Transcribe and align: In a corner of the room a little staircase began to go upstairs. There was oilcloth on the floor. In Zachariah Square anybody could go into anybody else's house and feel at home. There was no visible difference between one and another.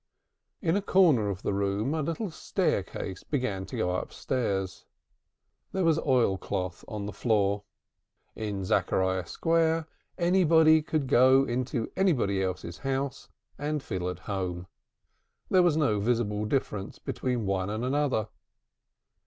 In 0.63 0.75
a 0.75 0.81
corner 0.81 1.29
of 1.29 1.43
the 1.43 1.53
room 1.53 1.93
a 1.93 2.01
little 2.01 2.31
staircase 2.31 3.21
began 3.23 3.67
to 3.67 3.77
go 3.77 3.95
upstairs. 3.95 4.83
There 5.73 5.83
was 5.83 5.99
oilcloth 5.99 6.83
on 6.87 7.05
the 7.05 7.13
floor. 7.13 7.65
In 8.35 8.65
Zachariah 8.65 9.27
Square 9.27 9.87
anybody 10.17 10.81
could 10.81 11.05
go 11.05 11.43
into 11.43 11.91
anybody 11.95 12.41
else's 12.41 12.79
house 12.79 13.29
and 13.59 13.83
feel 13.83 14.09
at 14.09 14.17
home. 14.25 14.65
There 15.51 15.61
was 15.61 15.77
no 15.77 15.99
visible 15.99 16.45
difference 16.45 16.97
between 16.97 17.45
one 17.45 17.69
and 17.69 17.85
another. 17.85 18.27